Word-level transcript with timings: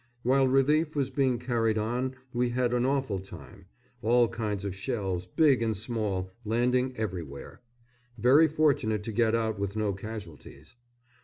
While 0.23 0.47
relief 0.47 0.95
was 0.95 1.11
being 1.11 1.37
carried 1.37 1.77
on 1.77 2.15
we 2.33 2.49
had 2.49 2.73
an 2.73 2.87
awful 2.87 3.19
time: 3.19 3.67
all 4.01 4.27
kinds 4.27 4.65
of 4.65 4.73
shells, 4.73 5.27
big 5.27 5.61
and 5.61 5.77
small, 5.77 6.31
landing 6.43 6.97
everywhere. 6.97 7.61
Very 8.17 8.47
fortunate 8.47 9.03
to 9.03 9.11
get 9.11 9.35
out 9.35 9.59
with 9.59 9.75
no 9.77 9.93
casualties. 9.93 10.75